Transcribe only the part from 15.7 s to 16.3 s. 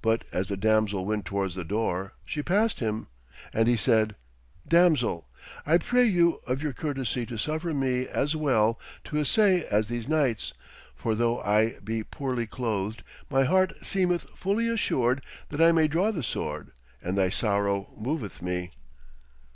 may draw the